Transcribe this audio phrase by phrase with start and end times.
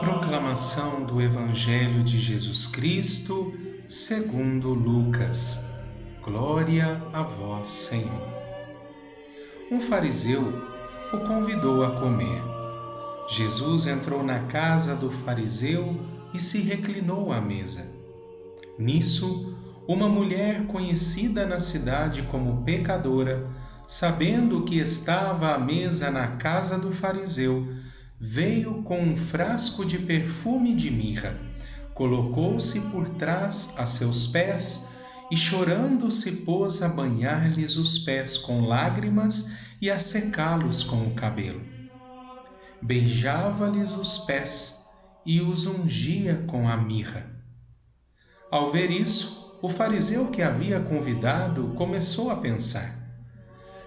[0.00, 3.54] Proclamação do Evangelho de Jesus Cristo,
[3.88, 5.64] segundo Lucas.
[6.22, 8.37] Glória a vós, Senhor.
[9.70, 10.50] Um fariseu
[11.12, 12.42] o convidou a comer.
[13.28, 15.94] Jesus entrou na casa do fariseu
[16.32, 17.86] e se reclinou à mesa.
[18.78, 19.54] Nisso,
[19.86, 23.46] uma mulher conhecida na cidade como pecadora,
[23.86, 27.68] sabendo que estava à mesa na casa do fariseu,
[28.18, 31.38] veio com um frasco de perfume de mirra,
[31.92, 34.88] colocou-se por trás a seus pés
[35.30, 41.14] e, chorando, se pôs a banhar-lhes os pés com lágrimas e a secá-los com o
[41.14, 41.60] cabelo.
[42.80, 44.84] Beijava-lhes os pés
[45.26, 47.26] e os ungia com a mirra.
[48.50, 52.94] Ao ver isso, o fariseu que havia convidado começou a pensar: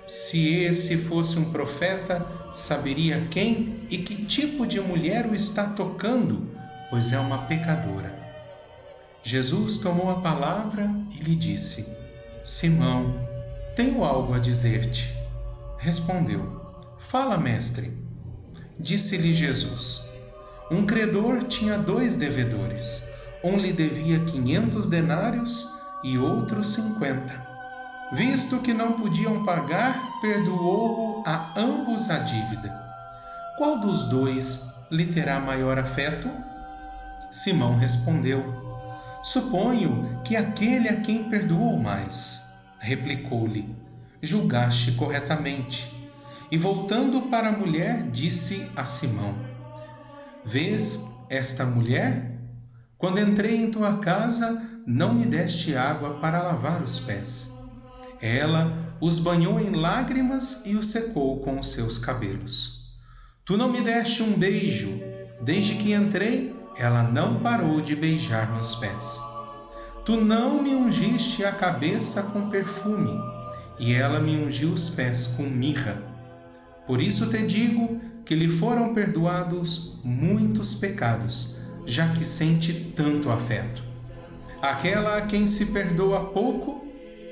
[0.06, 6.52] se esse fosse um profeta, saberia quem e que tipo de mulher o está tocando,
[6.90, 8.21] pois é uma pecadora.
[9.24, 11.96] Jesus tomou a palavra e lhe disse:
[12.44, 13.14] Simão,
[13.76, 15.16] tenho algo a dizer-te.
[15.78, 16.60] Respondeu:
[16.98, 17.94] Fala, mestre.
[18.80, 20.10] Disse-lhe Jesus:
[20.72, 23.08] Um credor tinha dois devedores.
[23.44, 25.72] Um lhe devia quinhentos denários
[26.04, 27.48] e outro cinquenta.
[28.14, 32.74] Visto que não podiam pagar, perdoou a ambos a dívida.
[33.58, 36.30] Qual dos dois lhe terá maior afeto?
[37.32, 38.61] Simão respondeu:
[39.24, 42.54] Suponho que aquele a quem perdoou mais.
[42.80, 43.76] Replicou-lhe:
[44.22, 45.92] Julgaste corretamente.
[46.52, 49.36] E voltando para a mulher, disse a Simão:
[50.44, 52.38] Vês esta mulher?
[52.98, 57.62] Quando entrei em tua casa, não me deste água para lavar os pés
[58.22, 62.92] ela os banhou em lágrimas e os secou com os seus cabelos.
[63.44, 65.02] Tu não me deste um beijo,
[65.42, 69.22] desde que entrei, ela não parou de beijar meus pés.
[70.04, 73.22] Tu não me ungiste a cabeça com perfume,
[73.78, 76.02] e ela me ungiu os pés com mirra.
[76.88, 83.84] Por isso te digo que lhe foram perdoados muitos pecados, já que sente tanto afeto.
[84.60, 86.88] Aquela a quem se perdoa pouco,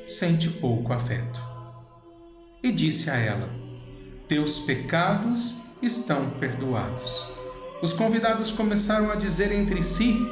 [0.06, 1.42] sente pouco afeto.
[2.62, 3.50] E disse a ela:
[4.28, 7.39] Teus pecados estão perdoados.
[7.82, 10.28] Os convidados começaram a dizer entre si: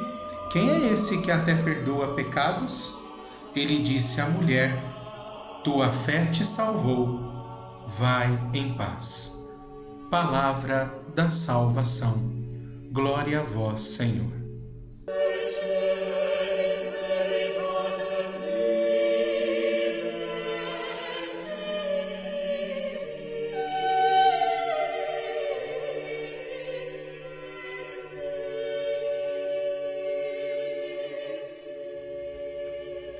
[0.50, 2.96] Quem é esse que até perdoa pecados?
[3.54, 4.82] Ele disse à mulher:
[5.64, 7.26] Tua fé te salvou.
[7.98, 9.48] Vai em paz.
[10.10, 12.14] Palavra da salvação.
[12.92, 14.37] Glória a vós, Senhor.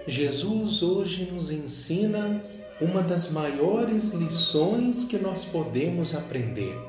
[0.09, 2.41] Jesus hoje nos ensina
[2.81, 6.81] uma das maiores lições que nós podemos aprender: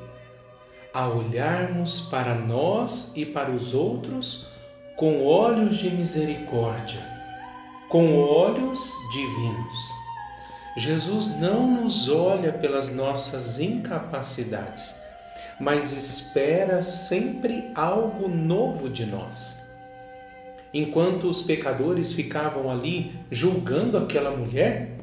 [0.93, 4.47] a olharmos para nós e para os outros
[4.95, 7.05] com olhos de misericórdia,
[7.89, 9.75] com olhos divinos.
[10.77, 14.97] Jesus não nos olha pelas nossas incapacidades,
[15.59, 19.58] mas espera sempre algo novo de nós.
[20.73, 24.97] Enquanto os pecadores ficavam ali julgando aquela mulher,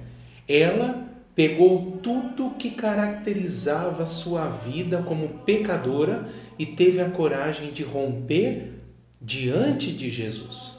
[0.48, 6.28] ela pegou tudo que caracterizava sua vida como pecadora
[6.58, 8.72] e teve a coragem de romper
[9.20, 10.76] diante de Jesus.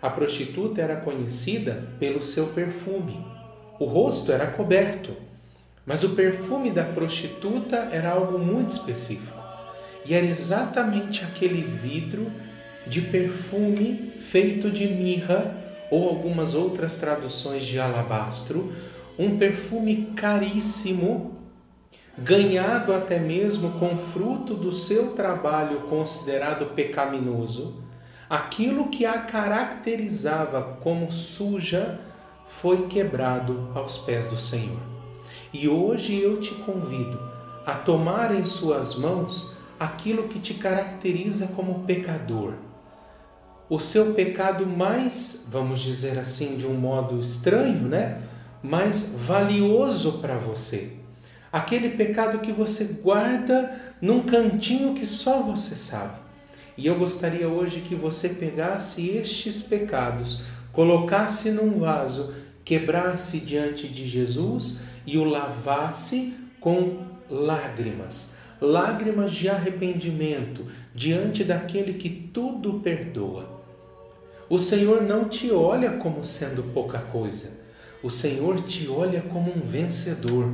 [0.00, 3.18] A prostituta era conhecida pelo seu perfume.
[3.80, 5.12] O rosto era coberto,
[5.84, 9.38] mas o perfume da prostituta era algo muito específico.
[10.04, 12.30] E era exatamente aquele vidro
[12.88, 15.54] de perfume feito de mirra
[15.90, 18.72] ou algumas outras traduções de alabastro,
[19.18, 21.36] um perfume caríssimo,
[22.16, 27.82] ganhado até mesmo com fruto do seu trabalho considerado pecaminoso,
[28.28, 32.00] aquilo que a caracterizava como suja
[32.46, 34.80] foi quebrado aos pés do Senhor.
[35.52, 37.20] E hoje eu te convido
[37.64, 42.54] a tomar em suas mãos aquilo que te caracteriza como pecador
[43.68, 48.22] o seu pecado mais, vamos dizer assim, de um modo estranho, né?
[48.62, 50.96] Mais valioso para você.
[51.52, 56.18] aquele pecado que você guarda num cantinho que só você sabe.
[56.76, 62.34] E eu gostaria hoje que você pegasse estes pecados, colocasse num vaso,
[62.64, 66.98] quebrasse diante de Jesus e o lavasse com
[67.28, 73.57] lágrimas, lágrimas de arrependimento diante daquele que tudo perdoa.
[74.50, 77.58] O Senhor não te olha como sendo pouca coisa.
[78.02, 80.50] O Senhor te olha como um vencedor.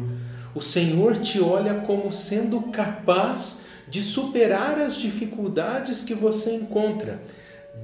[0.55, 7.21] O Senhor te olha como sendo capaz de superar as dificuldades que você encontra,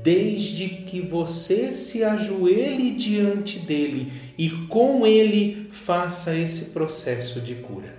[0.03, 7.95] desde que você se ajoelhe diante dele e com ele faça esse processo de cura.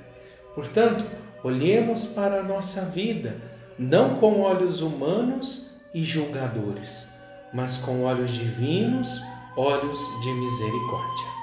[0.55, 1.05] Portanto,
[1.43, 3.37] olhemos para a nossa vida
[3.77, 7.10] não com olhos humanos e julgadores,
[7.53, 9.21] mas com olhos divinos,
[9.55, 11.40] olhos de misericórdia.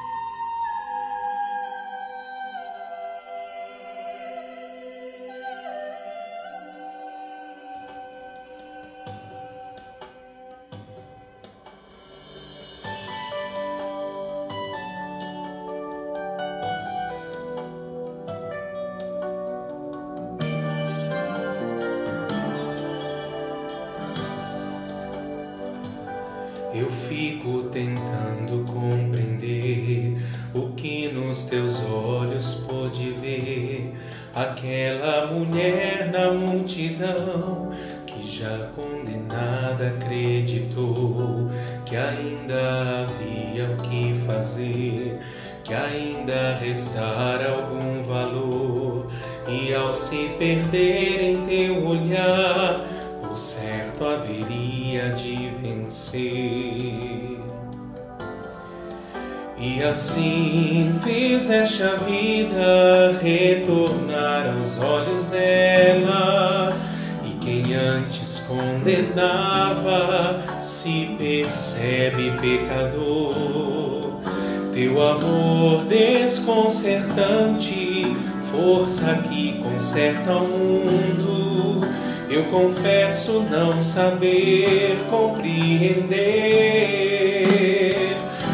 [27.19, 30.17] Fico tentando compreender
[30.55, 33.93] o que nos teus olhos pôde ver.
[34.33, 37.73] Aquela mulher na multidão
[38.07, 41.51] que já condenada acreditou
[41.85, 45.19] que ainda havia o que fazer,
[45.65, 49.11] que ainda restara algum valor.
[49.49, 52.87] E ao se perder em teu olhar,
[53.23, 56.88] por certo haveria de vencer.
[59.69, 66.75] E assim fizeste a vida retornar aos olhos dela,
[67.23, 73.35] e quem antes condenava se percebe pecador.
[74.73, 78.17] Teu amor desconcertante,
[78.51, 81.87] força que conserta o mundo
[82.31, 86.57] eu confesso não saber compreender.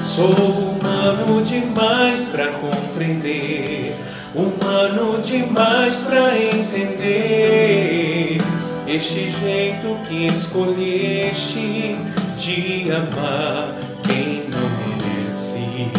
[0.03, 0.74] Sou
[1.05, 3.95] humano demais para compreender,
[4.35, 8.39] humano demais para entender
[8.87, 11.99] este jeito que escolheste
[12.39, 15.91] de amar quem não merece.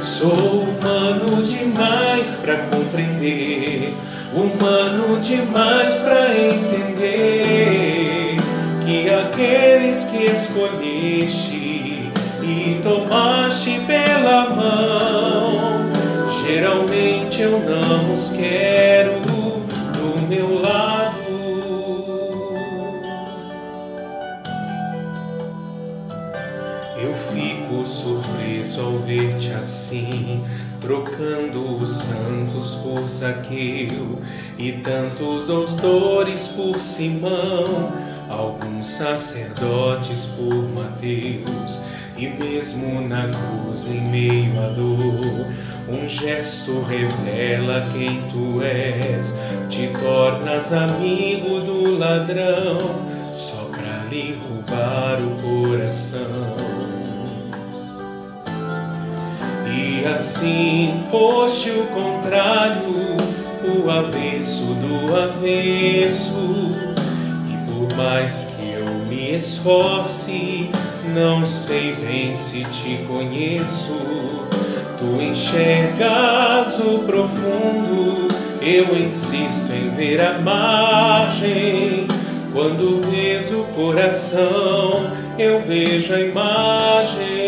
[0.00, 3.94] Sou humano demais para compreender
[4.34, 8.36] humano demais para entender
[8.84, 12.10] que aqueles que escolheste
[12.42, 13.31] e tomaste
[27.72, 30.44] fico surpreso ao ver-te assim
[30.80, 34.18] trocando os santos por Zaqueu
[34.58, 37.92] e tantos doutores por Simão,
[38.28, 41.84] alguns sacerdotes por Mateus,
[42.16, 45.46] e mesmo na cruz em meio à dor,
[45.88, 49.38] um gesto revela quem tu és,
[49.68, 52.78] te tornas amigo do ladrão,
[53.32, 57.01] só para lhe roubar o coração.
[59.74, 63.16] E assim foste o contrário,
[63.64, 66.70] o avesso do avesso.
[67.48, 70.68] E por mais que eu me esforce,
[71.14, 73.96] não sei bem se te conheço.
[74.98, 78.28] Tu enxergas o profundo,
[78.60, 82.06] eu insisto em ver a margem.
[82.52, 87.41] Quando vês o coração, eu vejo a imagem.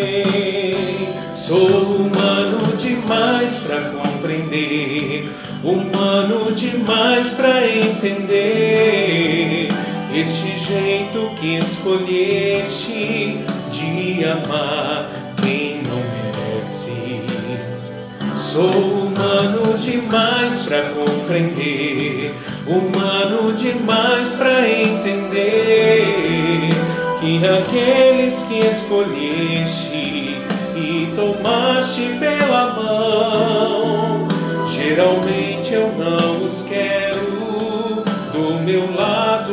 [1.47, 5.29] Sou humano demais para compreender,
[5.63, 9.69] humano demais para entender
[10.15, 15.05] este jeito que escolheste de amar
[15.43, 17.21] quem não merece.
[18.39, 22.33] Sou humano demais para compreender,
[22.67, 26.07] humano demais para entender
[27.21, 30.54] que aqueles que escolheste
[31.15, 34.27] tomaste pela mão.
[34.71, 39.53] Geralmente eu não os quero do meu lado.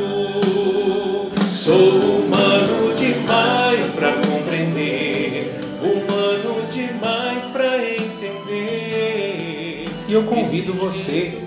[1.50, 9.86] Sou humano demais para compreender, humano demais para entender.
[10.08, 11.38] E eu convido você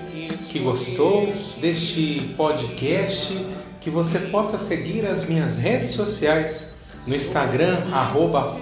[0.49, 3.37] que gostou deste podcast
[3.81, 6.74] que você possa seguir as minhas redes sociais
[7.07, 7.77] no Instagram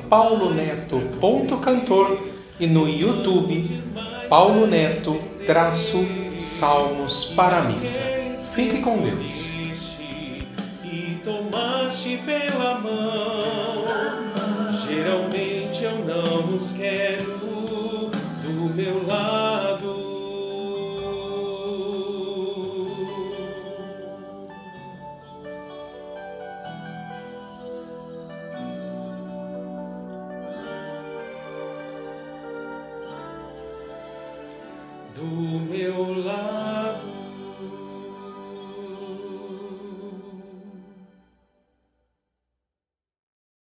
[0.09, 2.19] pauloneto.cantor
[2.59, 3.81] e no YouTube
[4.29, 8.03] Paulo Neto traço Salmos para Missa.
[8.53, 9.47] Fique com Deus.